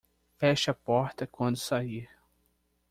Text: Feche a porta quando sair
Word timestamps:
Feche 0.39 0.71
a 0.71 0.73
porta 0.73 1.27
quando 1.27 1.57
sair 1.57 2.09